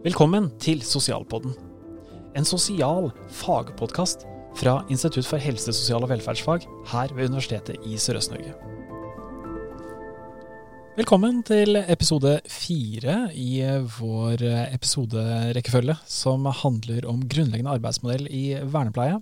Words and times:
Velkommen 0.00 0.46
til 0.56 0.78
Sosialpodden. 0.80 1.52
En 2.32 2.46
sosial 2.48 3.10
fagpodkast 3.36 4.22
fra 4.56 4.78
Institutt 4.88 5.26
for 5.28 5.36
helse, 5.36 5.74
sosial 5.76 6.06
og 6.06 6.08
velferdsfag 6.08 6.62
her 6.88 7.10
ved 7.12 7.26
Universitetet 7.28 7.82
i 7.84 7.98
Sørøst-Norge. 8.00 8.54
Velkommen 10.96 11.42
til 11.44 11.76
episode 11.82 12.38
fire 12.48 13.26
i 13.36 13.60
vår 13.98 14.40
episoderekkefølge 14.70 15.98
som 16.08 16.48
handler 16.48 17.04
om 17.04 17.20
grunnleggende 17.20 17.74
arbeidsmodell 17.76 18.24
i 18.32 18.54
vernepleie. 18.56 19.18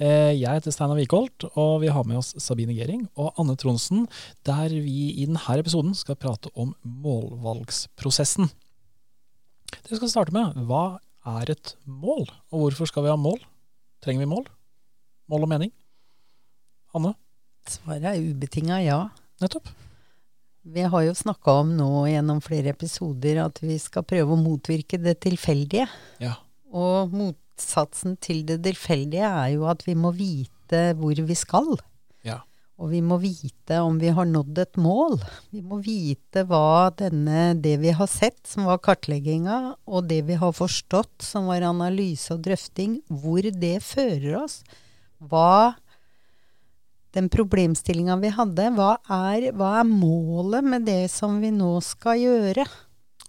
Eh, 0.00 0.32
jeg 0.40 0.56
heter 0.56 0.74
Steinar 0.74 0.98
Wikholt, 0.98 1.46
og 1.54 1.84
vi 1.84 1.92
har 1.94 2.02
med 2.08 2.18
oss 2.18 2.32
Sabine 2.42 2.74
Gering 2.74 3.06
og 3.14 3.30
Anne 3.38 3.54
Tronsen, 3.54 4.08
der 4.42 4.74
vi 4.74 5.12
i 5.22 5.28
denne 5.28 5.60
episoden 5.60 5.94
skal 5.94 6.18
prate 6.18 6.50
om 6.58 6.74
målvalgsprosessen. 6.82 8.50
Det 9.78 9.92
vi 9.92 9.98
skal 10.00 10.12
starte 10.12 10.34
med, 10.34 10.58
hva 10.68 11.00
er 11.38 11.52
et 11.52 11.74
mål, 11.84 12.26
og 12.50 12.64
hvorfor 12.64 12.88
skal 12.88 13.04
vi 13.06 13.12
ha 13.12 13.18
mål? 13.20 13.38
Trenger 14.04 14.24
vi 14.24 14.30
mål? 14.30 14.46
Mål 15.30 15.46
og 15.46 15.52
mening? 15.52 15.72
Anne? 16.96 17.14
Svaret 17.70 18.06
er 18.08 18.22
ubetinga 18.24 18.80
ja. 18.82 19.00
Nettopp. 19.42 19.68
Vi 20.60 20.84
har 20.92 21.04
jo 21.06 21.16
snakka 21.16 21.60
om 21.62 21.74
nå 21.76 21.88
gjennom 22.10 22.40
flere 22.44 22.74
episoder 22.74 23.40
at 23.46 23.60
vi 23.62 23.78
skal 23.80 24.04
prøve 24.08 24.34
å 24.34 24.40
motvirke 24.40 24.98
det 25.00 25.16
tilfeldige. 25.24 25.86
Ja. 26.20 26.34
Og 26.76 27.14
motsatsen 27.16 28.18
til 28.20 28.42
det 28.48 28.60
tilfeldige 28.66 29.28
er 29.28 29.54
jo 29.54 29.68
at 29.70 29.86
vi 29.86 29.96
må 29.96 30.12
vite 30.16 30.90
hvor 30.98 31.16
vi 31.16 31.36
skal. 31.38 31.72
Og 32.80 32.88
vi 32.94 33.02
må 33.04 33.18
vite 33.20 33.76
om 33.84 33.98
vi 34.00 34.08
har 34.16 34.24
nådd 34.24 34.58
et 34.62 34.78
mål. 34.80 35.18
Vi 35.52 35.60
må 35.60 35.82
vite 35.84 36.46
hva 36.48 36.88
denne, 36.96 37.52
det 37.60 37.74
vi 37.82 37.92
har 37.92 38.08
sett, 38.08 38.40
som 38.48 38.64
var 38.70 38.80
kartlegginga, 38.80 39.58
og 39.84 40.08
det 40.08 40.22
vi 40.30 40.38
har 40.40 40.54
forstått, 40.56 41.18
som 41.26 41.50
var 41.52 41.66
analyse 41.68 42.32
og 42.32 42.40
drøfting, 42.46 43.02
hvor 43.12 43.44
det 43.44 43.76
fører 43.84 44.38
oss. 44.40 44.62
Hva 45.20 45.76
den 47.12 47.28
problemstillinga 47.28 48.16
vi 48.22 48.30
hadde, 48.32 48.70
hva 48.78 48.94
er, 49.12 49.50
hva 49.52 49.74
er 49.82 49.90
målet 49.90 50.64
med 50.64 50.88
det 50.88 51.02
som 51.12 51.36
vi 51.42 51.50
nå 51.52 51.74
skal 51.84 52.22
gjøre? 52.22 52.64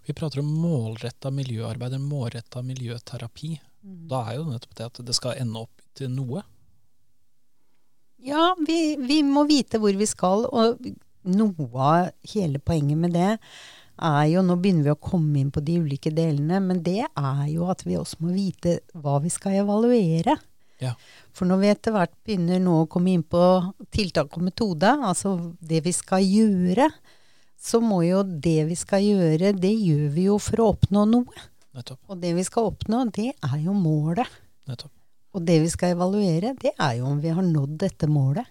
Vi 0.07 0.15
prater 0.17 0.41
om 0.41 0.55
målretta 0.61 1.31
miljøarbeid, 1.33 1.97
en 1.97 2.07
målretta 2.07 2.63
miljøterapi. 2.65 3.57
Da 3.81 4.23
er 4.29 4.39
jo 4.39 4.47
nettopp 4.47 4.77
det 4.77 4.87
at 4.87 5.03
det 5.07 5.17
skal 5.17 5.41
ende 5.41 5.65
opp 5.65 5.83
til 5.97 6.11
noe. 6.13 6.45
Ja, 8.23 8.51
vi, 8.67 8.95
vi 9.01 9.21
må 9.25 9.45
vite 9.49 9.79
hvor 9.81 9.95
vi 9.97 10.07
skal, 10.09 10.45
og 10.45 10.81
noe 11.21 11.69
av 11.77 12.11
hele 12.33 12.61
poenget 12.63 12.99
med 13.01 13.15
det 13.17 13.31
er 14.01 14.25
jo 14.31 14.41
Nå 14.41 14.55
begynner 14.57 14.87
vi 14.87 14.93
å 14.95 14.97
komme 14.97 15.37
inn 15.37 15.51
på 15.53 15.61
de 15.61 15.75
ulike 15.83 16.09
delene, 16.15 16.57
men 16.63 16.79
det 16.81 17.03
er 17.05 17.43
jo 17.51 17.67
at 17.69 17.83
vi 17.85 17.99
også 17.99 18.23
må 18.23 18.31
vite 18.33 18.79
hva 18.97 19.19
vi 19.21 19.29
skal 19.29 19.59
evaluere. 19.61 20.37
Ja. 20.81 20.95
For 21.37 21.45
når 21.45 21.59
vi 21.61 21.69
etter 21.69 21.93
hvert 21.93 22.13
begynner 22.25 22.61
nå 22.63 22.79
å 22.81 22.87
komme 22.89 23.13
inn 23.13 23.21
på 23.21 23.43
tiltak 23.93 24.33
og 24.37 24.47
metode, 24.47 24.89
altså 24.89 25.35
det 25.61 25.83
vi 25.85 25.93
skal 25.93 26.25
gjøre, 26.25 26.89
så 27.61 27.81
må 27.83 28.01
jo 28.07 28.23
det 28.25 28.63
vi 28.71 28.77
skal 28.79 29.05
gjøre, 29.05 29.53
det 29.53 29.75
gjør 29.75 30.07
vi 30.15 30.25
jo 30.31 30.39
for 30.41 30.63
å 30.63 30.71
oppnå 30.73 31.05
noe. 31.11 31.45
Nettopp. 31.77 32.01
Og 32.09 32.17
det 32.23 32.33
vi 32.35 32.47
skal 32.47 32.71
oppnå, 32.71 33.05
det 33.13 33.29
er 33.35 33.59
jo 33.61 33.77
målet. 33.77 34.27
nettopp. 34.67 34.91
Og 35.31 35.45
det 35.47 35.59
vi 35.63 35.69
skal 35.71 35.93
evaluere, 35.95 36.53
det 36.59 36.73
er 36.75 36.97
jo 36.99 37.05
om 37.11 37.21
vi 37.23 37.31
har 37.31 37.45
nådd 37.45 37.77
dette 37.85 38.09
målet. 38.11 38.49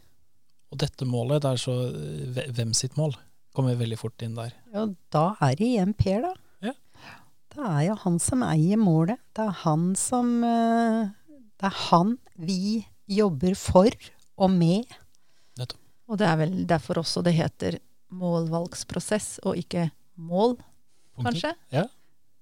Og 0.70 0.78
dette 0.80 1.04
målet, 1.08 1.42
det 1.42 1.50
er 1.50 1.60
så 1.60 1.74
eh, 1.90 2.52
Hvem 2.54 2.72
sitt 2.78 2.96
mål? 2.96 3.16
Kommer 3.56 3.74
veldig 3.74 3.98
fort 3.98 4.22
inn 4.22 4.36
der. 4.38 4.52
Ja, 4.72 4.84
da 5.10 5.24
er 5.42 5.56
det 5.58 5.66
igjen 5.66 5.92
Per, 5.98 6.22
da. 6.28 6.30
Ja. 6.70 6.72
Det 7.50 7.66
er 7.66 7.80
jo 7.88 7.96
han 8.04 8.18
som 8.22 8.44
eier 8.46 8.78
målet. 8.78 9.18
Det 9.34 9.42
er 9.48 9.56
han 9.64 9.88
som 9.98 10.36
eh, 10.46 11.10
Det 11.58 11.66
er 11.66 11.78
han 11.90 12.14
vi 12.38 12.84
jobber 13.10 13.56
for 13.58 13.90
og 14.40 14.52
med. 14.54 14.86
Nettopp. 15.58 15.80
Og 16.10 16.18
det 16.22 16.26
er 16.30 16.38
vel 16.40 16.54
derfor 16.70 17.02
også 17.02 17.22
det 17.26 17.34
heter 17.36 17.80
målvalgsprosess, 18.10 19.40
og 19.46 19.58
ikke 19.58 19.88
mål, 20.18 20.56
Punktum. 21.14 21.26
kanskje. 21.26 21.52
Ja. 21.74 21.84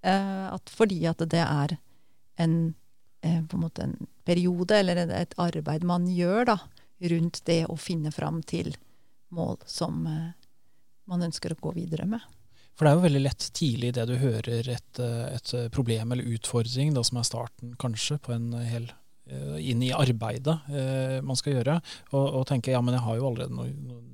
Eh, 0.05 0.45
at 0.55 0.71
fordi 0.73 1.01
at 1.11 1.25
det 1.33 1.43
er 1.43 1.75
en, 2.39 2.55
eh, 3.23 3.41
på 3.45 3.57
en, 3.57 3.63
måte 3.63 3.85
en 3.85 3.97
periode, 4.27 4.81
eller 4.81 5.05
et, 5.07 5.37
arbeid 5.41 5.87
man 5.87 6.09
gjør 6.11 6.53
da, 6.53 6.59
rundt 7.13 7.43
det 7.47 7.65
å 7.71 7.77
finne 7.79 8.13
fram 8.15 8.43
til 8.43 8.75
mål 9.35 9.59
som 9.67 10.05
eh, 10.11 10.35
man 11.09 11.25
ønsker 11.29 11.55
å 11.55 11.61
gå 11.69 11.75
videre 11.79 12.09
med. 12.09 12.25
For 12.79 12.87
det 12.87 12.93
er 12.93 12.99
jo 12.99 13.07
veldig 13.09 13.25
lett 13.25 13.49
tidlig 13.59 13.91
det 13.97 14.07
du 14.07 14.15
hører 14.23 14.71
et, 14.77 15.03
eh, 15.03 15.27
et 15.35 15.55
problem 15.75 16.15
eller 16.15 16.35
utfordring, 16.37 16.95
da, 16.95 17.05
som 17.07 17.21
er 17.21 17.29
starten 17.29 17.77
kanskje 17.81 18.21
på 18.23 18.35
en 18.37 18.53
hel 18.65 18.91
inn 19.61 19.83
i 19.85 19.91
arbeidet 19.93 20.55
eh, 20.73 21.19
man 21.21 21.37
skal 21.37 21.59
gjøre, 21.59 21.75
og, 22.15 22.23
og 22.39 22.47
tenke 22.49 22.73
ja, 22.73 22.79
men 22.81 22.95
jeg 22.97 23.05
har 23.05 23.19
jo 23.19 23.27
allerede 23.29 23.53
noen, 23.53 23.75
noen 23.91 24.07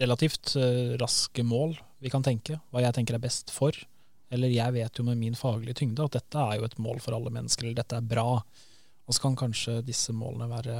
relativt 0.00 0.54
eh, 0.56 0.94
raske 1.00 1.44
mål 1.46 1.76
vi 2.02 2.12
kan 2.12 2.24
tenke, 2.24 2.58
hva 2.72 2.82
jeg 2.84 2.96
tenker 2.96 3.16
er 3.16 3.22
best 3.22 3.52
for. 3.54 3.76
Eller 4.32 4.52
jeg 4.52 4.74
vet 4.74 4.98
jo 4.98 5.04
med 5.06 5.20
min 5.20 5.36
faglige 5.38 5.80
tyngde 5.82 6.06
at 6.06 6.16
dette 6.16 6.40
er 6.40 6.58
jo 6.58 6.68
et 6.68 6.78
mål 6.82 7.00
for 7.04 7.16
alle 7.16 7.32
mennesker, 7.34 7.66
eller 7.66 7.80
dette 7.82 7.98
er 7.98 8.12
bra. 8.14 8.38
Og 9.04 9.16
så 9.16 9.24
kan 9.26 9.36
kanskje 9.36 9.80
disse 9.84 10.14
målene 10.16 10.48
være 10.50 10.76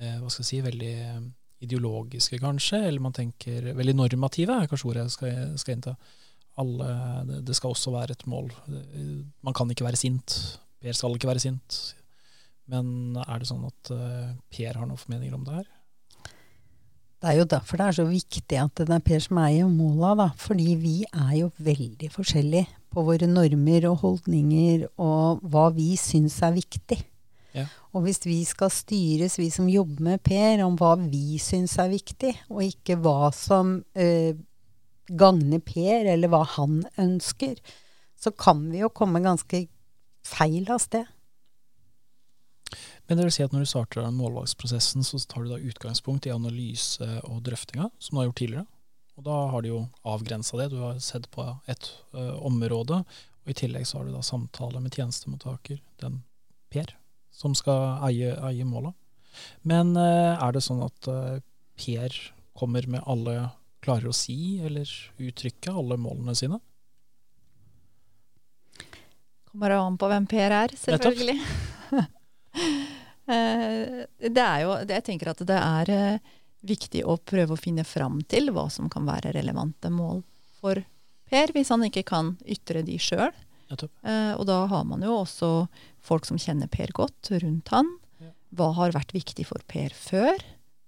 eh, 0.00 0.16
hva 0.20 0.30
skal 0.30 0.42
jeg 0.42 0.48
si, 0.48 0.62
veldig 0.64 0.94
ideologiske, 1.66 2.40
kanskje, 2.42 2.82
eller 2.88 3.04
man 3.04 3.16
tenker 3.16 3.70
veldig 3.76 3.96
normative, 3.96 4.56
er 4.56 4.70
kanskje 4.70 4.90
ordet 4.90 5.04
jeg 5.06 5.14
skal, 5.14 5.52
skal 5.60 5.76
innta. 5.76 5.94
Alle, 6.60 6.88
det, 7.28 7.42
det 7.48 7.56
skal 7.56 7.74
også 7.74 7.92
være 7.92 8.16
et 8.16 8.24
mål. 8.28 8.50
Man 9.44 9.56
kan 9.56 9.70
ikke 9.72 9.84
være 9.84 10.00
sint. 10.00 10.36
Per 10.80 10.96
skal 10.96 11.16
ikke 11.16 11.28
være 11.28 11.42
sint. 11.44 11.80
Men 12.72 13.16
er 13.22 13.40
det 13.40 13.48
sånn 13.48 13.66
at 13.68 13.90
eh, 13.94 14.30
Per 14.56 14.78
har 14.80 14.88
noen 14.88 15.00
formeninger 15.00 15.36
om 15.36 15.44
det 15.46 15.60
her? 15.60 15.68
Det 17.16 17.30
er 17.30 17.38
jo 17.40 17.46
derfor 17.48 17.80
det 17.80 17.86
er 17.86 17.96
så 17.96 18.04
viktig 18.08 18.58
at 18.60 18.82
det 18.82 18.92
er 18.92 19.04
Per 19.04 19.22
som 19.24 19.38
eier 19.40 19.68
Mola, 19.72 20.12
da. 20.18 20.28
Fordi 20.36 20.74
vi 20.80 20.96
er 21.08 21.32
jo 21.40 21.50
veldig 21.56 22.10
forskjellige 22.12 22.68
på 22.92 23.04
våre 23.06 23.28
normer 23.28 23.86
og 23.90 24.00
holdninger 24.02 24.86
og 25.02 25.44
hva 25.44 25.68
vi 25.76 25.94
syns 26.00 26.38
er 26.44 26.54
viktig. 26.56 26.98
Ja. 27.56 27.64
Og 27.96 28.04
hvis 28.04 28.20
vi 28.26 28.42
skal 28.44 28.68
styres, 28.72 29.38
vi 29.40 29.48
som 29.52 29.68
jobber 29.72 30.04
med 30.04 30.22
Per, 30.26 30.60
om 30.66 30.76
hva 30.76 30.92
vi 31.00 31.40
syns 31.40 31.78
er 31.80 31.88
viktig, 31.92 32.34
og 32.52 32.66
ikke 32.66 32.98
hva 33.00 33.30
som 33.32 33.78
eh, 33.96 34.36
gagner 35.08 35.62
Per, 35.64 36.10
eller 36.12 36.32
hva 36.32 36.42
han 36.58 36.82
ønsker, 37.00 37.56
så 38.20 38.32
kan 38.36 38.66
vi 38.72 38.84
jo 38.84 38.92
komme 38.92 39.24
ganske 39.24 39.64
feil 40.26 40.68
av 40.72 40.82
sted. 40.84 41.08
Men 43.06 43.18
det 43.18 43.26
vil 43.26 43.34
si 43.36 43.44
at 43.44 43.52
når 43.54 43.62
du 43.62 43.70
starter 43.70 44.02
den 44.02 44.16
målvalgsprosessen, 44.18 45.04
så 45.06 45.20
tar 45.30 45.44
du 45.44 45.52
da 45.52 45.60
utgangspunkt 45.62 46.26
i 46.26 46.34
analyse 46.34 47.06
og 47.28 47.44
drøftinga, 47.46 47.88
som 48.02 48.16
du 48.16 48.20
har 48.20 48.28
gjort 48.30 48.40
tidligere. 48.42 48.66
Og 49.16 49.24
da 49.28 49.36
har 49.52 49.62
du 49.62 49.68
jo 49.70 49.80
avgrensa 50.04 50.58
det. 50.60 50.70
Du 50.74 50.80
har 50.82 50.98
sett 51.00 51.28
på 51.32 51.46
et 51.70 51.88
ø, 52.12 52.24
område, 52.44 53.00
og 53.46 53.52
i 53.52 53.56
tillegg 53.56 53.86
så 53.88 54.00
har 54.00 54.08
du 54.08 54.16
da 54.16 54.24
samtale 54.26 54.82
med 54.82 54.96
tjenestemottaker, 54.96 55.78
den 56.02 56.22
Per, 56.74 56.90
som 57.30 57.54
skal 57.56 58.02
eie, 58.08 58.34
eie 58.48 58.66
måla. 58.66 58.90
Men 59.62 59.94
ø, 59.96 60.08
er 60.34 60.56
det 60.56 60.64
sånn 60.66 60.82
at 60.84 61.08
ø, 61.12 61.38
Per 61.78 62.18
kommer 62.56 62.88
med 62.88 63.04
alle 63.06 63.52
Klarer 63.86 64.08
å 64.10 64.14
si 64.16 64.56
eller 64.66 64.88
uttrykke 65.22 65.70
alle 65.70 65.94
målene 66.00 66.32
sine? 66.34 66.56
Kommer 69.52 69.76
an 69.76 69.98
på 70.00 70.08
hvem 70.10 70.26
Per 70.26 70.54
er, 70.56 70.74
selvfølgelig. 70.80 71.36
Eh, 73.28 74.04
det 74.30 74.42
er 74.42 74.60
jo, 74.64 74.74
jeg 74.86 75.04
tenker 75.06 75.32
at 75.32 75.40
det 75.48 75.56
er 75.58 75.90
eh, 75.90 76.18
viktig 76.66 77.02
å 77.06 77.16
prøve 77.18 77.56
å 77.56 77.60
finne 77.60 77.84
fram 77.86 78.20
til 78.30 78.50
hva 78.54 78.68
som 78.72 78.88
kan 78.92 79.06
være 79.08 79.32
relevante 79.36 79.90
mål 79.92 80.22
for 80.60 80.82
Per, 81.26 81.50
hvis 81.56 81.72
han 81.74 81.82
ikke 81.82 82.04
kan 82.06 82.36
ytre 82.46 82.84
de 82.86 82.94
sjøl. 83.02 83.32
Nettopp. 83.66 83.90
Eh, 84.06 84.32
og 84.38 84.44
da 84.46 84.60
har 84.70 84.84
man 84.86 85.02
jo 85.02 85.16
også 85.24 85.48
folk 86.06 86.24
som 86.28 86.38
kjenner 86.38 86.70
Per 86.70 86.92
godt 86.94 87.32
rundt 87.42 87.72
han. 87.74 87.88
Hva 88.54 88.68
har 88.78 88.94
vært 88.94 89.10
viktig 89.12 89.42
for 89.48 89.58
Per 89.66 89.90
før? 89.90 90.38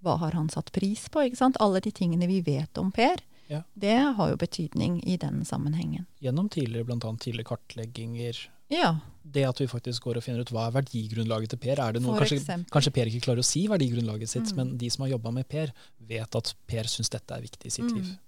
Hva 0.06 0.14
har 0.22 0.36
han 0.38 0.46
satt 0.48 0.70
pris 0.72 1.08
på? 1.10 1.24
ikke 1.26 1.40
sant? 1.40 1.58
Alle 1.58 1.80
de 1.82 1.90
tingene 1.90 2.28
vi 2.30 2.38
vet 2.46 2.78
om 2.78 2.92
Per, 2.94 3.18
Ja. 3.50 3.62
det 3.74 3.96
har 4.14 4.30
jo 4.30 4.36
betydning 4.38 5.00
i 5.08 5.16
den 5.16 5.42
sammenhengen. 5.44 6.06
Gjennom 6.22 6.48
tidligere, 6.48 6.84
bl.a. 6.86 7.12
tidligere 7.18 7.48
kartlegginger. 7.50 8.38
Ja, 8.70 8.96
Det 9.28 9.44
at 9.44 9.58
vi 9.60 9.66
faktisk 9.68 10.02
går 10.06 10.16
og 10.16 10.22
finner 10.24 10.40
ut 10.40 10.50
hva 10.54 10.66
er 10.68 10.72
verdigrunnlaget 10.78 11.50
til 11.52 11.58
Per. 11.60 11.78
Er 11.84 11.92
det 11.92 12.00
noe, 12.02 12.16
kanskje, 12.16 12.38
kanskje 12.72 12.92
Per 12.96 13.06
ikke 13.10 13.20
klarer 13.26 13.42
å 13.42 13.44
si 13.44 13.66
verdigrunnlaget 13.68 14.28
sitt, 14.28 14.52
Mm. 14.52 14.56
men 14.56 14.78
de 14.78 14.88
som 14.90 15.02
har 15.04 15.10
jobba 15.18 15.30
med 15.32 15.48
Per, 15.48 15.72
vet 16.00 16.36
at 16.36 16.54
Per 16.66 16.84
syns 16.84 17.10
dette 17.10 17.30
er 17.36 17.42
viktig 17.42 17.66
i 17.66 17.70
sitt 17.70 17.84
Mm. 17.84 17.94
liv. 17.96 18.18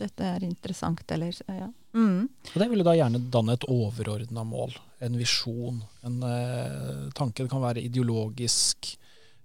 dette 0.00 0.20
er 0.24 0.40
interessant, 0.40 1.00
eller 1.12 1.32
ja. 1.48 1.68
Mm. 1.94 2.28
Og 2.54 2.54
det 2.54 2.70
vil 2.70 2.82
da 2.84 2.92
gjerne 2.96 3.30
danne 3.30 3.52
et 3.52 3.66
overordna 3.68 4.44
mål, 4.48 4.72
en 5.00 5.12
visjon, 5.16 5.82
en 6.02 6.22
eh, 6.22 7.10
tanke. 7.14 7.42
Det 7.44 7.50
kan 7.50 7.60
være 7.60 7.84
ideologisk 7.84 8.96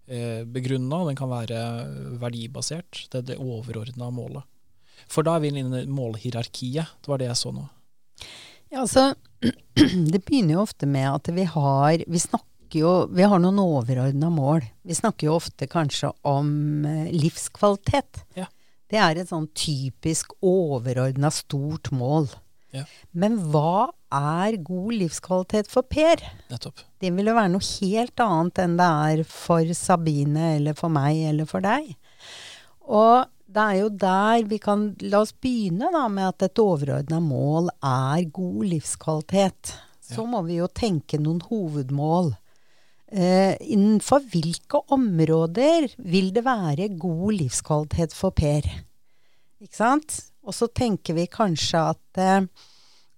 eh, 0.07 0.43
begrunna, 0.45 1.05
den 1.07 1.15
kan 1.15 1.27
være 1.29 2.19
verdibasert. 2.19 3.09
Det 3.09 3.15
er 3.19 3.21
det 3.33 3.37
overordna 3.37 4.11
målet. 4.11 4.43
For 5.07 5.23
da 5.23 5.35
er 5.35 5.39
vi 5.41 5.47
inne 5.49 5.83
i 5.83 5.85
målhierarkiet. 5.87 6.87
Det 7.01 7.07
var 7.07 7.17
det 7.17 7.27
jeg 7.27 7.35
så 7.35 7.51
nå. 7.53 7.67
Ja, 8.75 8.81
altså, 8.83 9.13
det 10.11 10.19
begynner 10.25 10.57
jo 10.57 10.65
ofte 10.65 10.87
med 10.89 11.07
at 11.07 11.29
vi 11.31 11.45
har 11.47 12.01
Vi 12.11 12.19
snakker 12.19 12.81
jo 12.81 12.93
Vi 13.07 13.23
har 13.23 13.39
noen 13.39 13.61
overordna 13.61 14.27
mål. 14.33 14.65
Vi 14.83 14.97
snakker 14.97 15.29
jo 15.29 15.37
ofte 15.37 15.67
kanskje 15.71 16.09
om 16.27 16.49
eh, 16.83 17.13
livskvalitet. 17.13 18.25
Ja. 18.35 18.49
Det 18.91 18.99
er 18.99 19.21
et 19.21 19.31
sånn 19.31 19.47
typisk 19.55 20.33
overordna 20.43 21.31
stort 21.31 21.87
mål. 21.95 22.27
Ja. 22.75 22.83
Men 23.15 23.37
hva 23.53 23.93
er 24.11 24.57
god 24.65 24.97
livskvalitet 24.99 25.71
for 25.71 25.87
Per? 25.87 26.25
Nettopp. 26.51 26.83
Det 26.99 27.13
vil 27.15 27.31
jo 27.31 27.37
være 27.37 27.53
noe 27.53 27.63
helt 27.69 28.25
annet 28.25 28.59
enn 28.65 28.75
det 28.81 28.89
er 29.07 29.23
for 29.29 29.71
Sabine 29.77 30.51
eller 30.57 30.75
for 30.75 30.91
meg 30.91 31.21
eller 31.31 31.47
for 31.47 31.63
deg. 31.63 31.93
Og 32.91 33.23
det 33.47 33.61
er 33.61 33.75
jo 33.79 33.89
der 33.89 34.45
vi 34.49 34.57
kan 34.61 34.87
La 35.05 35.21
oss 35.21 35.33
begynne 35.41 35.91
da 35.93 36.07
med 36.11 36.27
at 36.33 36.47
et 36.49 36.61
overordna 36.61 37.19
mål 37.23 37.69
er 37.83 38.25
god 38.33 38.63
livskvalitet. 38.71 39.75
Så 40.01 40.21
Ja. 40.21 40.25
må 40.29 40.43
vi 40.45 40.57
jo 40.57 40.67
tenke 40.67 41.17
noen 41.19 41.41
hovedmål. 41.41 42.35
Eh, 43.11 43.55
innenfor 43.61 44.21
hvilke 44.29 44.81
områder 44.91 45.87
vil 45.97 46.31
det 46.33 46.43
være 46.43 46.89
god 46.97 47.33
livskvalitet 47.33 48.13
for 48.13 48.31
Per? 48.31 48.61
Ikke 49.61 49.75
sant? 49.75 50.31
Og 50.43 50.53
så 50.53 50.67
tenker 50.67 51.13
vi 51.13 51.25
kanskje 51.27 51.79
at 51.93 52.17
eh, 52.21 52.47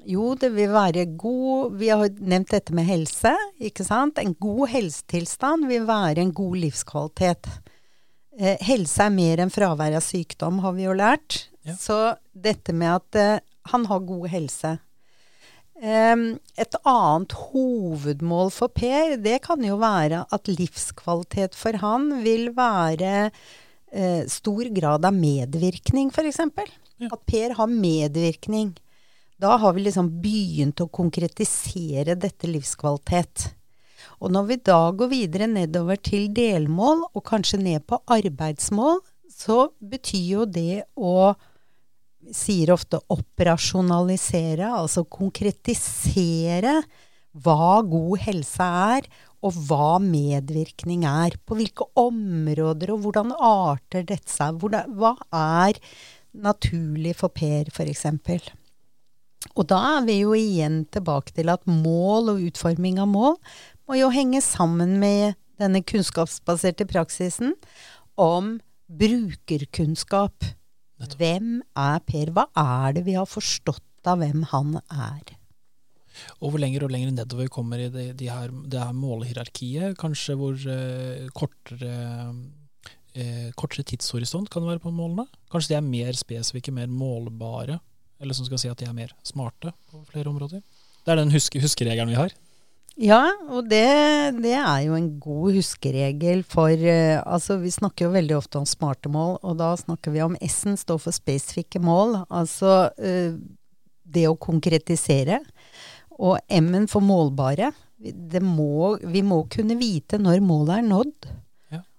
jo, 0.08 0.36
det 0.36 0.54
vil 0.56 0.70
være 0.70 1.18
god 1.18 1.74
Vi 1.80 1.88
har 1.90 2.08
nevnt 2.20 2.52
dette 2.54 2.74
med 2.74 2.86
helse, 2.86 3.34
ikke 3.60 3.84
sant? 3.84 4.20
En 4.20 4.36
god 4.40 4.68
helsetilstand 4.70 5.68
vil 5.68 5.88
være 5.88 6.20
en 6.22 6.32
god 6.32 6.56
livskvalitet. 6.56 7.48
Eh, 8.38 8.58
helse 8.62 9.02
er 9.08 9.14
mer 9.14 9.42
enn 9.42 9.54
fravær 9.54 9.96
av 9.98 10.04
sykdom, 10.06 10.62
har 10.62 10.76
vi 10.78 10.86
jo 10.86 10.96
lært. 10.98 11.48
Ja. 11.66 11.74
Så 11.80 11.98
dette 12.38 12.76
med 12.76 13.00
at 13.00 13.18
eh, 13.18 13.40
han 13.72 13.88
har 13.90 14.06
god 14.06 14.28
helse. 14.30 14.78
Em, 15.78 16.26
et 16.58 16.76
annet 16.90 17.34
hovedmål 17.52 18.50
for 18.54 18.74
Per, 18.74 19.16
det 19.22 19.42
kan 19.46 19.62
jo 19.66 19.78
være 19.82 20.24
at 20.34 20.50
livskvalitet 20.50 21.58
for 21.58 21.78
han 21.84 22.10
vil 22.24 22.50
være 22.58 23.28
eh, 23.28 24.24
stor 24.30 24.72
grad 24.74 25.06
av 25.06 25.18
medvirkning, 25.18 26.10
f.eks. 26.14 26.42
Ja. 26.98 27.12
At 27.12 27.26
Per 27.30 27.58
har 27.60 27.70
medvirkning. 27.70 28.74
Da 29.38 29.58
har 29.62 29.76
vi 29.78 29.86
liksom 29.86 30.10
begynt 30.22 30.82
å 30.82 30.90
konkretisere 30.90 32.18
dette 32.18 32.50
livskvalitet. 32.50 33.52
Og 34.22 34.34
når 34.34 34.48
vi 34.50 34.58
da 34.70 34.80
går 34.98 35.12
videre 35.12 35.50
nedover 35.52 36.00
til 36.02 36.30
delmål, 36.34 37.06
og 37.14 37.26
kanskje 37.28 37.62
ned 37.62 37.86
på 37.90 38.00
arbeidsmål, 38.18 39.02
så 39.32 39.68
betyr 39.78 40.26
jo 40.32 40.48
det 40.50 40.84
å 40.96 41.36
sier 42.34 42.74
ofte 42.74 43.00
operasjonalisere, 43.14 44.68
altså 44.68 45.06
konkretisere 45.08 46.82
hva 47.38 47.80
god 47.86 48.24
helse 48.26 48.68
er, 48.92 49.08
og 49.46 49.58
hva 49.68 49.98
medvirkning 50.02 51.06
er. 51.08 51.38
På 51.46 51.58
hvilke 51.60 51.86
områder, 52.00 52.92
og 52.94 53.04
hvordan 53.06 53.36
arter 53.38 54.08
dette 54.08 54.32
seg. 54.34 54.58
Hva 54.58 55.14
er 55.30 55.78
naturlig 56.38 57.14
for 57.20 57.34
Per, 57.34 57.70
f.eks. 57.70 58.08
Og 59.54 59.64
da 59.70 59.80
er 59.98 60.08
vi 60.08 60.20
jo 60.24 60.34
igjen 60.38 60.84
tilbake 60.94 61.36
til 61.38 61.54
at 61.54 61.64
mål 61.70 62.34
og 62.34 62.44
utforming 62.50 62.98
av 63.02 63.10
mål 63.14 63.38
må 63.88 63.98
jo 64.02 64.12
henge 64.12 64.42
sammen 64.44 64.98
med 65.02 65.38
denne 65.58 65.82
kunnskapsbaserte 65.86 66.86
praksisen 66.90 67.56
om 68.20 68.58
brukerkunnskap. 68.88 70.44
Nettopp. 70.98 71.20
Hvem 71.22 71.50
er 71.78 72.00
Per? 72.08 72.32
Hva 72.34 72.48
er 72.58 72.98
det 72.98 73.06
vi 73.08 73.18
har 73.18 73.28
forstått 73.30 74.10
av 74.10 74.22
hvem 74.22 74.44
han 74.52 74.80
er? 74.92 75.36
Og 76.42 76.52
hvor 76.52 76.62
lenger 76.62 76.88
og 76.88 76.94
lenger 76.94 77.14
nedover 77.14 77.46
vi 77.46 77.54
kommer 77.54 77.82
i 77.82 77.90
det, 77.94 78.08
de 78.18 78.30
her, 78.32 78.50
det 78.50 78.80
her 78.82 78.96
målehierarkiet, 78.98 79.98
kanskje 80.02 80.36
hvor 80.40 80.56
uh, 80.58 81.28
kortere, 81.38 81.92
uh, 83.14 83.50
kortere 83.60 83.86
tidshorisont 83.92 84.50
kan 84.50 84.66
det 84.66 84.74
være 84.74 84.84
på 84.88 84.96
målene? 84.96 85.28
Kanskje 85.54 85.76
de 85.76 85.78
er 85.78 85.86
mer 85.86 86.18
spesifikke, 86.18 86.74
mer 86.74 86.90
målbare? 86.90 87.78
Eller 88.18 88.34
som 88.34 88.48
skal 88.50 88.64
si 88.64 88.72
at 88.72 88.82
de 88.82 88.90
er 88.90 88.98
mer 88.98 89.14
smarte 89.28 89.76
på 89.92 90.02
flere 90.10 90.34
områder? 90.34 90.66
Det 91.06 91.14
er 91.14 91.22
den 91.22 91.32
huske, 91.32 91.62
huskeregelen 91.62 92.16
vi 92.16 92.18
har. 92.18 92.34
Ja, 92.98 93.30
og 93.54 93.68
det, 93.70 93.86
det 94.42 94.56
er 94.58 94.80
jo 94.88 94.96
en 94.98 95.12
god 95.22 95.54
huskeregel 95.60 96.42
for 96.50 96.74
uh, 96.74 97.22
Altså, 97.22 97.60
vi 97.62 97.70
snakker 97.70 98.08
jo 98.08 98.16
veldig 98.16 98.38
ofte 98.40 98.58
om 98.58 98.66
smarte 98.66 99.12
mål, 99.14 99.36
og 99.46 99.60
da 99.60 99.76
snakker 99.78 100.16
vi 100.16 100.24
om 100.26 100.38
S-en 100.42 100.80
står 100.82 101.04
for 101.04 101.14
spesifikke 101.14 101.82
mål. 101.84 102.24
Altså 102.34 102.90
uh, 102.90 103.38
det 104.02 104.26
å 104.26 104.38
konkretisere. 104.42 105.44
Og 106.18 106.40
M-en 106.50 106.90
for 106.90 107.06
målbare. 107.06 107.70
Det 107.98 108.42
må, 108.42 108.96
vi 109.06 109.22
må 109.26 109.44
kunne 109.54 109.78
vite 109.78 110.18
når 110.22 110.42
målet 110.46 110.80
er 110.80 110.90
nådd. 110.90 111.30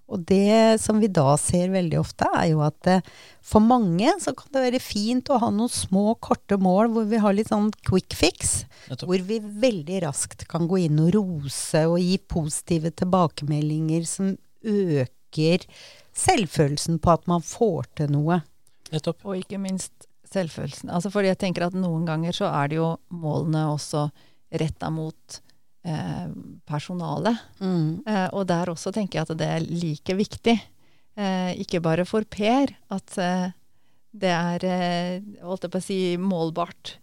Og 0.09 0.23
det 0.29 0.81
som 0.81 1.01
vi 1.03 1.11
da 1.13 1.35
ser 1.41 1.69
veldig 1.75 1.99
ofte, 2.01 2.29
er 2.33 2.49
jo 2.53 2.63
at 2.65 2.89
eh, 2.89 3.05
for 3.45 3.65
mange 3.65 4.09
så 4.23 4.33
kan 4.37 4.51
det 4.55 4.65
være 4.65 4.81
fint 4.81 5.29
å 5.29 5.41
ha 5.43 5.51
noen 5.53 5.73
små, 5.73 6.15
korte 6.25 6.57
mål 6.61 6.93
hvor 6.95 7.09
vi 7.11 7.21
har 7.21 7.37
litt 7.37 7.53
sånn 7.53 7.69
quick 7.85 8.17
fix. 8.17 8.63
Hvor 8.89 9.21
vi 9.29 9.39
veldig 9.39 10.03
raskt 10.07 10.47
kan 10.49 10.69
gå 10.71 10.81
inn 10.87 11.01
og 11.05 11.13
rose 11.19 11.85
og 11.91 12.01
gi 12.01 12.17
positive 12.25 12.95
tilbakemeldinger 12.97 14.09
som 14.09 14.33
øker 14.65 15.67
selvfølelsen 16.19 17.03
på 17.05 17.13
at 17.13 17.29
man 17.31 17.45
får 17.45 17.91
til 18.01 18.15
noe. 18.17 18.41
Nettopp. 18.95 19.21
Og 19.29 19.43
ikke 19.43 19.61
minst 19.61 20.09
selvfølelsen. 20.33 20.89
Altså 20.93 21.13
fordi 21.13 21.33
jeg 21.33 21.41
tenker 21.45 21.69
at 21.69 21.77
noen 21.77 22.09
ganger 22.09 22.37
så 22.37 22.49
er 22.49 22.73
det 22.73 22.81
jo 22.81 22.95
målene 23.13 23.67
også 23.75 24.09
retta 24.57 24.89
mot 24.93 25.41
eh, 25.89 26.27
personalet. 26.69 27.39
Eh, 27.61 28.27
og 28.33 28.47
der 28.51 28.71
også 28.73 28.93
tenker 28.95 29.21
jeg 29.21 29.29
at 29.29 29.39
det 29.41 29.49
er 29.57 29.67
like 29.69 30.17
viktig. 30.19 30.57
Eh, 31.19 31.53
ikke 31.65 31.81
bare 31.83 32.05
for 32.09 32.27
Per 32.31 32.71
at 32.95 33.19
eh, 33.19 33.49
det 34.19 34.31
er 34.33 34.65
eh, 34.67 35.27
holdt 35.45 35.67
jeg 35.67 35.73
på 35.75 35.81
å 35.81 35.85
si 35.85 35.99
målbart, 36.21 36.95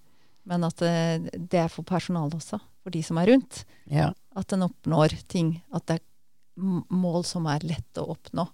men 0.50 0.66
at 0.68 0.82
eh, 0.86 1.26
det 1.36 1.66
er 1.66 1.72
for 1.72 1.88
personalet 1.88 2.38
også. 2.40 2.60
For 2.86 2.94
de 2.94 3.02
som 3.06 3.18
er 3.18 3.32
rundt. 3.32 3.64
Ja. 3.90 4.12
At 4.38 4.54
en 4.54 4.68
oppnår 4.68 5.16
ting. 5.32 5.56
At 5.74 5.88
det 5.90 6.00
er 6.00 6.84
mål 6.94 7.24
som 7.26 7.48
er 7.50 7.66
lette 7.66 8.04
å 8.04 8.14
oppnå. 8.14 8.46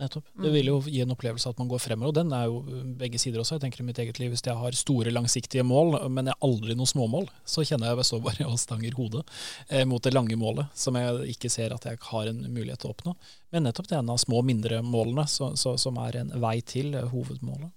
Nettopp. 0.00 0.24
Det 0.40 0.48
vil 0.54 0.70
jo 0.70 0.78
gi 0.86 1.02
en 1.04 1.12
opplevelse 1.12 1.50
at 1.52 1.58
man 1.60 1.68
går 1.68 1.80
fremover, 1.84 2.08
og 2.08 2.16
den 2.16 2.30
er 2.32 2.46
jo 2.48 2.84
begge 2.96 3.18
sider 3.20 3.42
også. 3.42 3.58
Jeg 3.58 3.66
tenker 3.66 3.82
i 3.82 3.86
mitt 3.90 3.98
eget 4.00 4.18
liv, 4.22 4.30
Hvis 4.32 4.44
jeg 4.46 4.56
har 4.56 4.72
store, 4.72 5.12
langsiktige 5.12 5.64
mål, 5.68 6.08
men 6.08 6.30
jeg 6.30 6.34
har 6.38 6.48
aldri 6.48 6.76
noen 6.78 6.88
småmål, 6.88 7.28
så 7.44 7.60
kjenner 7.60 7.90
jeg 7.90 8.00
jeg 8.00 8.08
står 8.08 8.22
bare 8.24 8.48
og 8.48 8.58
stanger 8.58 8.96
hodet 8.96 9.22
eh, 9.68 9.84
mot 9.84 10.02
det 10.02 10.14
lange 10.14 10.36
målet, 10.40 10.72
som 10.74 10.96
jeg 10.96 11.36
ikke 11.36 11.52
ser 11.52 11.76
at 11.76 11.84
jeg 11.84 12.00
har 12.08 12.30
en 12.30 12.40
mulighet 12.48 12.80
til 12.80 12.88
å 12.88 12.96
oppnå. 12.96 13.14
Men 13.52 13.68
nettopp 13.68 13.90
det 13.90 14.00
ene 14.00 14.16
av 14.16 14.22
små, 14.22 14.40
mindre 14.42 14.80
målene, 14.82 15.26
så, 15.28 15.52
så, 15.60 15.76
som 15.76 16.00
er 16.00 16.22
en 16.22 16.32
vei 16.40 16.58
til 16.64 16.96
eh, 16.96 17.08
hovedmålet. 17.12 17.68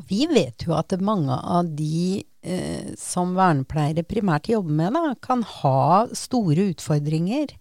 Og 0.00 0.08
vi 0.08 0.24
vet 0.30 0.64
jo 0.64 0.72
at 0.78 0.96
mange 1.04 1.34
av 1.36 1.68
de 1.76 2.22
eh, 2.40 2.94
som 2.96 3.34
vernepleiere 3.36 4.06
primært 4.08 4.48
jobber 4.48 4.80
med, 4.80 4.96
da, 4.96 5.12
kan 5.20 5.44
ha 5.60 6.06
store 6.16 6.70
utfordringer. 6.72 7.52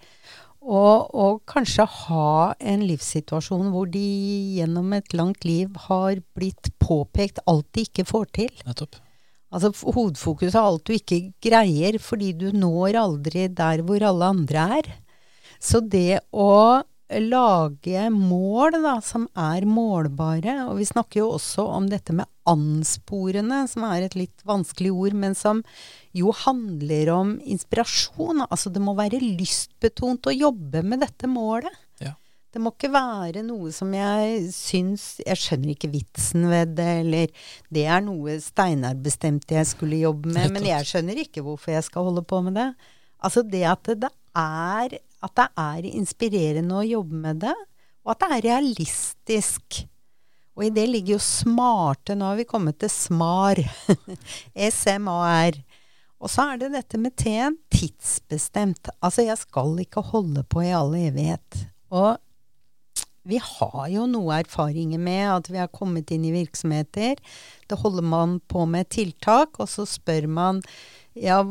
Og, 0.68 1.16
og 1.16 1.42
kanskje 1.48 1.86
ha 1.88 2.54
en 2.60 2.82
livssituasjon 2.84 3.70
hvor 3.72 3.88
de 3.88 4.04
gjennom 4.58 4.92
et 4.98 5.14
langt 5.16 5.48
liv 5.48 5.72
har 5.88 6.20
blitt 6.36 6.74
påpekt 6.84 7.40
alt 7.48 7.70
de 7.72 7.86
ikke 7.88 8.04
får 8.10 8.26
til. 8.36 8.52
Nettopp. 8.68 9.00
Altså 9.48 9.72
hovedfokuset 9.72 9.96
hovedfokus 9.96 10.56
er 10.60 10.66
alt 10.68 10.90
du 10.90 10.94
ikke 10.98 11.22
greier, 11.44 11.98
fordi 12.04 12.34
du 12.36 12.50
når 12.52 13.00
aldri 13.00 13.48
der 13.48 13.84
hvor 13.88 14.04
alle 14.04 14.32
andre 14.36 14.68
er. 14.82 14.90
Så 15.64 15.80
det 15.80 16.20
å 16.36 16.84
lage 17.08 18.10
mål 18.12 18.82
da, 18.84 18.98
som 19.00 19.30
er 19.40 19.64
målbare, 19.64 20.58
og 20.68 20.82
vi 20.82 20.88
snakker 20.90 21.22
jo 21.22 21.30
også 21.38 21.64
om 21.78 21.88
dette 21.88 22.12
med 22.16 22.28
ansporene, 22.48 23.64
som 23.72 23.86
er 23.88 24.04
et 24.04 24.18
litt 24.20 24.44
vanskelig 24.48 24.92
ord, 24.92 25.16
men 25.16 25.36
som 25.38 25.64
jo 26.18 26.34
handler 26.36 27.12
om 27.14 27.36
inspirasjon. 27.46 28.46
Altså 28.48 28.72
det 28.74 28.82
må 28.84 28.96
være 28.98 29.22
lystbetont 29.22 30.30
å 30.30 30.36
jobbe 30.36 30.84
med 30.86 31.04
dette 31.06 31.30
målet. 31.30 31.74
Ja. 32.04 32.14
Det 32.54 32.62
må 32.64 32.72
ikke 32.74 32.92
være 32.94 33.44
noe 33.46 33.74
som 33.76 33.92
jeg 33.94 34.48
syns 34.56 35.18
Jeg 35.22 35.38
skjønner 35.38 35.74
ikke 35.74 35.92
vitsen 35.94 36.48
ved 36.50 36.78
det, 36.80 36.92
eller 37.04 37.50
det 37.74 37.84
er 37.86 38.06
noe 38.06 38.40
Steinar 38.44 38.98
bestemte 39.04 39.58
jeg 39.60 39.70
skulle 39.70 40.00
jobbe 40.00 40.32
med, 40.32 40.54
men 40.56 40.70
jeg 40.70 40.88
skjønner 40.88 41.20
ikke 41.26 41.44
hvorfor 41.46 41.76
jeg 41.76 41.86
skal 41.90 42.08
holde 42.10 42.24
på 42.28 42.42
med 42.48 42.58
det. 42.58 42.72
Altså 43.18 43.44
det 43.44 43.66
at 43.68 43.92
det 43.98 44.10
er, 44.38 44.98
at 44.98 45.38
det 45.38 45.48
er 45.60 45.92
inspirerende 45.92 46.80
å 46.80 46.88
jobbe 46.88 47.22
med 47.28 47.44
det, 47.46 47.56
og 48.06 48.14
at 48.14 48.24
det 48.24 48.34
er 48.38 48.46
realistisk. 48.52 49.84
Og 50.58 50.66
i 50.66 50.74
det 50.74 50.88
ligger 50.90 51.18
jo 51.18 51.22
smarte 51.22 52.16
Nå 52.18 52.32
har 52.32 52.40
vi 52.40 52.48
kommet 52.50 52.80
til 52.82 52.90
SMAR. 52.90 53.62
SMAR. 54.74 55.60
Og 56.18 56.32
så 56.34 56.48
er 56.52 56.62
det 56.62 56.74
dette 56.74 57.00
med 57.02 57.14
T-en 57.20 57.58
tidsbestemt. 57.74 58.90
Altså 59.06 59.28
jeg 59.28 59.38
skal 59.42 59.76
ikke 59.84 60.02
holde 60.14 60.44
på 60.50 60.64
i 60.66 60.74
all 60.74 60.96
evighet. 60.98 61.68
Og 61.94 62.18
vi 63.28 63.40
har 63.44 63.88
jo 63.92 64.06
noe 64.10 64.40
erfaringer 64.40 65.02
med 65.04 65.26
at 65.30 65.50
vi 65.52 65.60
har 65.60 65.72
kommet 65.74 66.12
inn 66.16 66.26
i 66.26 66.34
virksomheter. 66.34 67.20
Da 67.68 67.78
holder 67.80 68.06
man 68.08 68.38
på 68.48 68.64
med 68.70 68.90
tiltak, 68.94 69.60
og 69.60 69.70
så 69.70 69.86
spør 69.88 70.30
man 70.32 70.62
ja, 71.18 71.42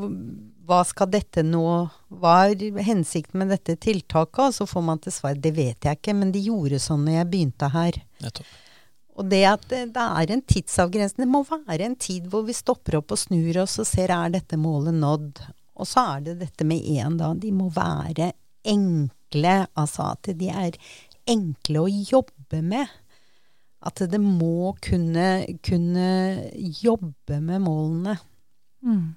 hva 0.66 0.82
skal 0.87 1.08
dette 1.11 1.42
nå 1.42 1.66
Hva 2.23 2.35
er 2.46 2.78
hensikten 2.87 3.40
med 3.42 3.50
dette 3.50 3.75
tiltaket? 3.82 4.44
Og 4.44 4.54
så 4.54 4.66
får 4.70 4.85
man 4.87 5.02
til 5.02 5.14
svar 5.14 5.38
det 5.38 5.52
vet 5.56 5.87
jeg 5.87 5.99
ikke, 5.99 6.14
men 6.14 6.30
de 6.35 6.44
gjorde 6.46 6.80
sånn 6.82 7.04
når 7.06 7.20
jeg 7.20 7.30
begynte 7.32 7.70
her. 7.75 7.99
Nettopp. 8.23 8.54
Og 9.16 9.28
det 9.30 9.42
at 9.49 9.64
det, 9.70 10.02
er 10.02 10.32
en 10.32 10.42
tidsavgrensning. 10.44 11.25
Det 11.25 11.32
må 11.32 11.42
være 11.49 11.87
en 11.87 11.96
tid 11.96 12.26
hvor 12.30 12.44
vi 12.46 12.56
stopper 12.56 12.99
opp 12.99 13.14
og 13.14 13.20
snur 13.20 13.62
oss 13.62 13.78
og 13.80 13.88
ser 13.88 14.12
er 14.12 14.35
dette 14.35 14.58
målet 14.61 14.96
nådd. 14.96 15.40
Og 15.76 15.88
så 15.88 16.04
er 16.16 16.26
det 16.26 16.38
dette 16.42 16.66
med 16.68 16.85
én, 16.85 17.16
da. 17.20 17.32
De 17.37 17.52
må 17.52 17.70
være 17.73 18.32
enkle. 18.66 19.56
Altså 19.76 20.11
at 20.12 20.32
de 20.37 20.50
er 20.52 20.76
enkle 21.28 21.85
å 21.85 21.90
jobbe 21.90 22.62
med. 22.64 22.92
At 23.87 24.02
det 24.11 24.20
må 24.20 24.75
kunne, 24.85 25.28
kunne 25.64 26.08
jobbe 26.82 27.40
med 27.40 27.64
målene. 27.64 28.16
Mm. 28.85 29.14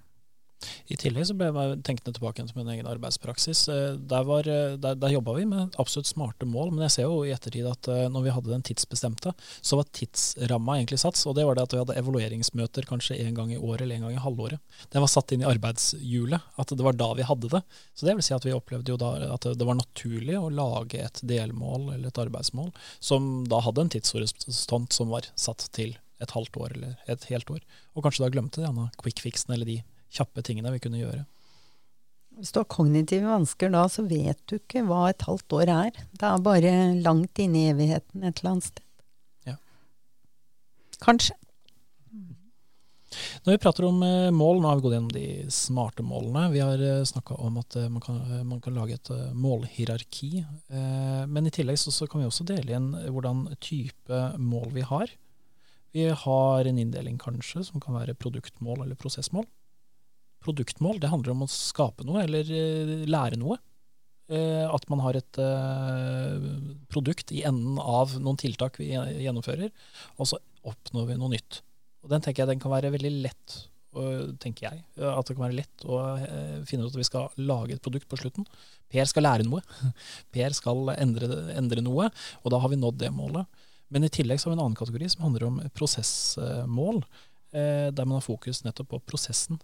I 0.92 0.98
tillegg 1.00 1.28
så 1.30 1.36
ble 1.38 1.50
jeg 1.50 1.80
tenkende 1.88 2.14
tilbake 2.16 2.44
som 2.50 2.62
en 2.62 2.72
egen 2.74 2.88
arbeidspraksis. 2.90 3.62
Eh, 3.72 3.94
der, 4.12 4.26
var, 4.28 4.48
eh, 4.50 4.76
der, 4.82 4.98
der 5.00 5.14
jobba 5.14 5.36
vi 5.38 5.46
med 5.50 5.78
absolutt 5.82 6.10
smarte 6.10 6.48
mål, 6.50 6.74
men 6.74 6.86
jeg 6.88 6.96
ser 6.98 7.08
jo 7.08 7.22
i 7.24 7.34
ettertid 7.36 7.68
at 7.70 7.90
eh, 7.92 8.08
når 8.12 8.26
vi 8.26 8.34
hadde 8.36 8.54
den 8.54 8.66
tidsbestemte, 8.68 9.34
så 9.38 9.80
var 9.80 9.90
tidsramma 9.96 10.80
egentlig 10.80 11.00
satt. 11.04 11.20
Og 11.30 11.38
det 11.38 11.46
var 11.48 11.58
det 11.58 11.68
at 11.68 11.76
vi 11.76 11.82
hadde 11.84 11.98
evalueringsmøter 12.02 12.90
kanskje 12.90 13.20
en 13.24 13.38
gang 13.38 13.54
i 13.56 13.60
året 13.60 13.86
eller 13.86 14.00
en 14.00 14.08
gang 14.08 14.18
i 14.18 14.24
halvåret. 14.24 14.80
Den 14.94 15.06
var 15.06 15.12
satt 15.12 15.36
inn 15.36 15.46
i 15.46 15.50
arbeidshjulet, 15.50 16.50
at 16.60 16.76
det 16.76 16.86
var 16.86 17.00
da 17.00 17.12
vi 17.20 17.28
hadde 17.30 17.54
det. 17.56 17.64
Så 17.96 18.10
det 18.10 18.18
vil 18.18 18.28
si 18.28 18.36
at 18.36 18.48
vi 18.48 18.56
opplevde 18.56 18.94
jo 18.94 19.00
da 19.00 19.14
at 19.36 19.48
det 19.56 19.68
var 19.68 19.80
naturlig 19.80 20.36
å 20.40 20.52
lage 20.52 21.02
et 21.06 21.24
delmål 21.28 21.94
eller 21.96 22.10
et 22.10 22.22
arbeidsmål 22.22 22.72
som 23.04 23.46
da 23.50 23.62
hadde 23.64 23.86
en 23.86 23.92
tidshorisont 23.94 24.96
som 24.96 25.12
var 25.14 25.30
satt 25.40 25.70
til 25.76 25.96
et 26.20 26.34
halvt 26.36 26.60
år 26.60 26.76
eller 26.76 27.12
et 27.12 27.30
helt 27.32 27.52
år. 27.54 27.64
Og 27.96 28.04
kanskje 28.04 28.26
da 28.26 28.34
glemte 28.34 28.64
de 28.64 28.90
quick 29.00 29.22
fixen 29.24 29.56
eller 29.56 29.70
de 29.70 29.80
kjappe 30.14 30.44
tingene 30.46 30.74
vi 30.74 30.82
kunne 30.84 31.02
gjøre. 31.02 31.26
Hvis 32.40 32.54
du 32.56 32.62
har 32.62 32.70
kognitive 32.72 33.28
vansker 33.28 33.72
da, 33.74 33.84
så 33.92 34.06
vet 34.08 34.40
du 34.48 34.56
ikke 34.60 34.86
hva 34.88 35.10
et 35.10 35.26
halvt 35.28 35.58
år 35.58 35.74
er. 35.74 36.00
Det 36.16 36.28
er 36.28 36.46
bare 36.46 36.72
langt 37.04 37.42
inne 37.44 37.66
i 37.66 37.74
evigheten 37.74 38.24
et 38.24 38.40
eller 38.40 38.54
annet 38.54 38.70
sted. 38.70 38.86
Ja. 39.50 39.58
Kanskje. 41.04 41.36
Når 43.44 43.56
vi 43.56 43.60
prater 43.62 43.88
om 43.88 44.02
eh, 44.06 44.30
mål, 44.36 44.60
nå 44.62 44.70
har 44.70 44.78
vi 44.78 44.86
gått 44.86 44.96
gjennom 44.96 45.14
de 45.14 45.26
smarte 45.52 46.06
målene. 46.06 46.46
Vi 46.54 46.62
har 46.62 46.84
eh, 46.86 47.06
snakka 47.10 47.40
om 47.42 47.58
at 47.60 47.76
eh, 47.80 47.90
man 47.92 48.04
kan, 48.06 48.20
man 48.48 48.62
kan, 48.64 48.78
lage 48.78 49.00
et 49.00 49.12
målhierarki. 49.34 50.44
Men 50.70 51.50
i 51.50 51.54
tillegg 51.54 51.80
så, 51.82 51.92
så, 51.92 52.08
kan 52.08 52.22
vi 52.22 52.30
også 52.30 52.46
dele 52.48 52.78
inn 52.78 52.92
hvordan 53.10 53.48
type 53.64 54.22
mål 54.38 54.70
vi 54.78 54.86
har. 54.86 55.12
Vi 55.96 56.06
har 56.24 56.70
en 56.70 56.80
inndeling 56.80 57.18
kanskje 57.20 57.66
som 57.66 57.82
kan 57.82 57.98
være 57.98 58.16
produktmål 58.16 58.86
eller 58.86 59.00
prosessmål 59.00 59.48
produktmål. 60.44 61.00
Det 61.00 61.12
handler 61.12 61.36
om 61.36 61.46
å 61.46 61.52
skape 61.52 62.06
noe 62.08 62.24
eller 62.26 62.48
uh, 62.50 63.08
lære 63.10 63.40
noe. 63.40 63.60
Uh, 64.30 64.68
at 64.70 64.86
man 64.92 65.02
har 65.02 65.18
et 65.18 65.40
uh, 65.42 66.38
produkt 66.92 67.34
i 67.34 67.42
enden 67.50 67.80
av 67.82 68.14
noen 68.22 68.38
tiltak 68.38 68.78
vi 68.78 68.92
gjennomfører, 68.94 69.72
og 70.18 70.30
så 70.30 70.38
oppnår 70.70 71.10
vi 71.10 71.18
noe 71.18 71.34
nytt. 71.34 71.64
Og 72.04 72.14
Den 72.14 72.24
tenker 72.24 72.44
jeg 72.44 72.54
den 72.54 72.62
kan 72.62 72.74
være 72.74 72.94
veldig 72.94 73.12
lett, 73.26 73.58
tenker 74.40 74.68
jeg, 74.68 74.84
at 75.02 75.26
det 75.26 75.34
kan 75.34 75.48
være 75.48 75.58
lett 75.58 75.84
å 75.90 75.98
finne 76.70 76.86
ut 76.86 76.94
at 76.94 77.00
vi 77.00 77.08
skal 77.08 77.42
lage 77.42 77.74
et 77.74 77.82
produkt 77.84 78.06
på 78.08 78.20
slutten. 78.22 78.46
Per 78.88 79.08
skal 79.10 79.26
lære 79.26 79.48
noe. 79.48 79.64
Per 80.36 80.56
skal 80.56 80.94
endre, 80.94 81.40
endre 81.58 81.84
noe, 81.84 82.08
og 82.44 82.54
da 82.54 82.62
har 82.62 82.72
vi 82.72 82.80
nådd 82.80 83.02
det 83.02 83.10
målet. 83.18 83.50
Men 83.90 84.06
i 84.06 84.12
tillegg 84.14 84.40
så 84.40 84.48
har 84.48 84.54
vi 84.54 84.60
en 84.60 84.64
annen 84.68 84.78
kategori 84.80 85.10
som 85.12 85.26
handler 85.26 85.48
om 85.50 85.60
prosessmål, 85.76 87.02
der 87.52 88.06
man 88.06 88.20
har 88.20 88.28
fokus 88.30 88.62
nettopp 88.64 88.94
på 88.94 89.02
prosessen. 89.10 89.60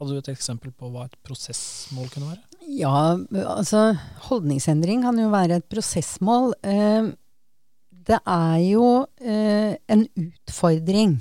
Hadde 0.00 0.16
du 0.16 0.18
et 0.18 0.32
eksempel 0.32 0.72
på 0.74 0.88
hva 0.90 1.06
et 1.06 1.14
prosessmål 1.26 2.08
kunne 2.12 2.32
være? 2.32 2.42
Ja, 2.74 3.14
altså 3.44 3.92
holdningsendring 4.26 5.04
kan 5.04 5.20
jo 5.20 5.28
være 5.32 5.60
et 5.60 5.68
prosessmål. 5.70 6.54
Eh, 6.66 7.12
det 8.08 8.18
er 8.20 8.58
jo 8.64 8.88
eh, 9.22 9.76
en 9.88 10.04
utfordring. 10.18 11.18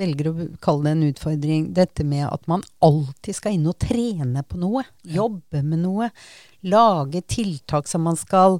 Velger 0.00 0.30
å 0.30 0.34
kalle 0.62 0.88
det 0.88 0.94
en 0.96 1.08
utfordring. 1.10 1.68
Dette 1.76 2.06
med 2.08 2.26
at 2.28 2.48
man 2.50 2.64
alltid 2.84 3.36
skal 3.36 3.56
inn 3.56 3.68
og 3.70 3.78
trene 3.82 4.42
på 4.46 4.60
noe. 4.60 4.84
Jobbe 5.04 5.62
med 5.62 5.84
noe. 5.84 6.10
Lage 6.66 7.22
tiltak 7.30 7.88
som 7.90 8.04
man 8.08 8.18
skal 8.20 8.58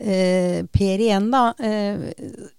eh, 0.00 0.64
Per 0.72 1.02
igjen, 1.02 1.30
da, 1.32 1.52
eh, 1.58 2.10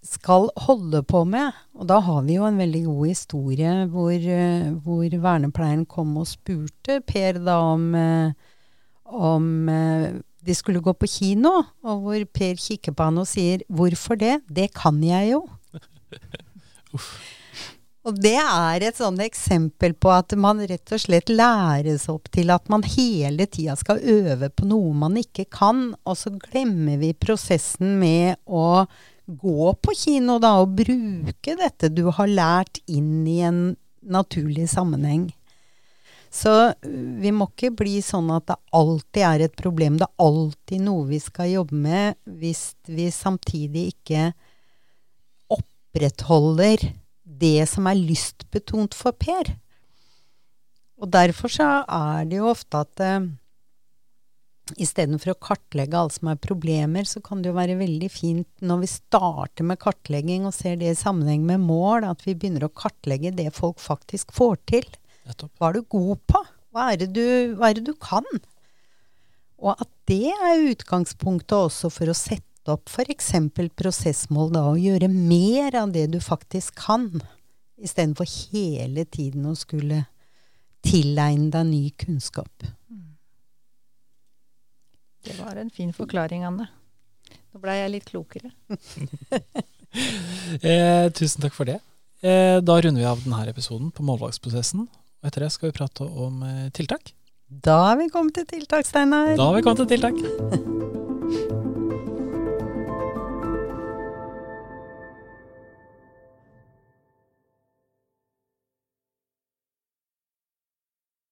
skal 0.06 0.50
holde 0.68 1.02
på 1.04 1.24
med. 1.28 1.52
Og 1.76 1.88
da 1.90 2.00
har 2.00 2.22
vi 2.28 2.38
jo 2.38 2.46
en 2.48 2.60
veldig 2.62 2.84
god 2.86 3.08
historie 3.08 3.74
hvor, 3.92 4.14
eh, 4.14 4.72
hvor 4.86 5.18
vernepleieren 5.26 5.86
kom 5.90 6.16
og 6.22 6.30
spurte 6.30 7.02
Per 7.06 7.42
da 7.42 7.58
om, 7.74 7.96
eh, 7.96 8.32
om 9.06 9.70
eh, 9.70 10.12
de 10.42 10.56
skulle 10.58 10.82
gå 10.82 10.94
på 10.98 11.10
kino, 11.10 11.64
og 11.86 12.06
hvor 12.06 12.26
Per 12.34 12.56
kikker 12.56 12.96
på 12.98 13.04
han 13.04 13.18
og 13.22 13.28
sier 13.28 13.62
'hvorfor 13.70 14.18
det? 14.18 14.42
Det 14.48 14.74
kan 14.74 15.02
jeg 15.04 15.34
jo'. 15.34 15.48
Og 18.02 18.18
det 18.18 18.38
er 18.42 18.82
et 18.82 18.98
sånt 18.98 19.22
eksempel 19.22 19.94
på 19.94 20.10
at 20.10 20.34
man 20.34 20.64
rett 20.66 20.94
og 20.96 21.02
slett 21.04 21.30
læres 21.30 22.08
opp 22.10 22.32
til 22.34 22.50
at 22.54 22.70
man 22.74 22.82
hele 22.96 23.46
tida 23.46 23.76
skal 23.78 24.02
øve 24.02 24.50
på 24.50 24.66
noe 24.70 24.94
man 24.98 25.20
ikke 25.22 25.46
kan, 25.54 25.92
og 26.02 26.18
så 26.18 26.34
glemmer 26.34 26.98
vi 27.02 27.12
prosessen 27.14 28.00
med 28.02 28.40
å 28.50 28.88
gå 29.32 29.74
på 29.78 29.94
kino 29.96 30.40
da, 30.42 30.56
og 30.64 30.74
bruke 30.80 31.54
dette 31.60 31.92
du 31.94 32.08
har 32.10 32.32
lært 32.32 32.82
inn 32.90 33.22
i 33.30 33.38
en 33.46 33.62
naturlig 34.02 34.66
sammenheng. 34.72 35.30
Så 36.32 36.74
vi 36.82 37.30
må 37.36 37.50
ikke 37.52 37.74
bli 37.84 38.00
sånn 38.02 38.32
at 38.34 38.48
det 38.50 38.58
alltid 38.74 39.26
er 39.28 39.46
et 39.46 39.56
problem. 39.60 40.00
Det 40.00 40.08
er 40.08 40.26
alltid 40.26 40.86
noe 40.88 41.06
vi 41.10 41.20
skal 41.22 41.52
jobbe 41.52 41.78
med, 41.86 42.18
hvis 42.26 42.72
vi 42.88 43.10
samtidig 43.14 43.92
ikke 43.92 44.32
opprettholder 45.52 46.88
det 47.42 47.68
som 47.70 47.90
er 47.90 48.00
lystbetont 48.00 48.96
for 48.98 49.18
Per. 49.18 49.56
Og 51.02 51.10
derfor 51.10 51.50
så 51.50 51.70
er 51.82 52.28
det 52.30 52.38
jo 52.38 52.50
ofte 52.52 52.84
at 52.86 53.02
eh, 53.02 53.30
istedenfor 54.78 55.34
å 55.34 55.40
kartlegge 55.42 55.98
alt 55.98 56.16
som 56.18 56.30
er 56.32 56.42
problemer, 56.42 57.08
så 57.10 57.24
kan 57.26 57.42
det 57.42 57.52
jo 57.52 57.58
være 57.58 57.80
veldig 57.80 58.10
fint 58.14 58.66
når 58.66 58.84
vi 58.84 58.92
starter 58.92 59.68
med 59.68 59.82
kartlegging 59.82 60.46
og 60.48 60.56
ser 60.56 60.78
det 60.80 60.92
i 60.92 61.00
sammenheng 61.00 61.44
med 61.48 61.64
mål, 61.66 62.06
at 62.08 62.24
vi 62.28 62.36
begynner 62.38 62.68
å 62.68 62.74
kartlegge 62.74 63.34
det 63.38 63.50
folk 63.58 63.82
faktisk 63.82 64.34
får 64.38 64.60
til. 64.72 64.88
Hva 65.26 65.72
er 65.72 65.80
du 65.80 65.84
god 65.90 66.22
på? 66.30 66.46
Hva 66.72 66.92
er 66.94 67.02
det 67.02 67.12
du, 67.18 67.26
hva 67.58 67.72
er 67.72 67.80
det 67.80 67.88
du 67.90 67.96
kan? 68.00 68.28
Og 69.62 69.74
at 69.76 69.90
det 70.10 70.32
er 70.34 70.70
utgangspunktet 70.72 71.58
også 71.58 71.92
for 71.94 72.12
å 72.12 72.18
sette 72.18 72.51
opp 72.70 72.90
f.eks. 72.92 73.32
prosessmål, 73.80 74.52
da, 74.54 74.66
og 74.74 74.82
gjøre 74.82 75.10
mer 75.10 75.76
av 75.80 75.94
det 75.96 76.08
du 76.14 76.20
faktisk 76.22 76.76
kan, 76.84 77.10
istedenfor 77.82 78.30
hele 78.52 79.06
tiden 79.10 79.48
å 79.50 79.56
skulle 79.58 80.04
tilegne 80.86 81.50
deg 81.54 81.68
ny 81.70 81.84
kunnskap. 81.98 82.68
Det 85.22 85.38
var 85.38 85.58
en 85.62 85.70
fin 85.70 85.94
forklaring, 85.94 86.46
Anne. 86.46 86.68
Nå 87.52 87.62
blei 87.62 87.78
jeg 87.78 87.94
litt 87.94 88.08
klokere. 88.10 88.52
eh, 90.62 91.10
tusen 91.14 91.44
takk 91.44 91.54
for 91.54 91.70
det. 91.70 91.78
Eh, 92.22 92.58
da 92.62 92.78
runder 92.82 93.02
vi 93.02 93.10
av 93.10 93.22
denne 93.22 93.44
episoden 93.50 93.92
på 93.94 94.06
målvalgsprosessen. 94.08 94.88
Og 95.22 95.30
etter 95.30 95.46
det 95.46 95.52
skal 95.54 95.70
vi 95.70 95.78
prate 95.78 96.08
om 96.08 96.42
eh, 96.48 96.72
tiltak. 96.74 97.14
Da 97.52 97.78
har 97.90 98.00
vi 98.02 98.10
kommet 98.10 98.40
til 98.40 98.48
tiltak, 98.50 98.88
Steinar. 98.88 99.36
Da 99.36 99.52
har 99.52 99.60
vi 99.60 99.66
kommet 99.68 99.84
til 99.84 99.94
tiltak. 99.94 100.98